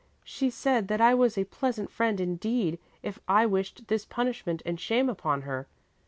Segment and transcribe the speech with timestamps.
[0.23, 4.79] She said that I was a pleasant friend indeed, if I wished this punishment and
[4.79, 5.67] shame upon her.